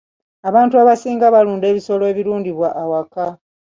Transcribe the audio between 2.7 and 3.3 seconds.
awaka.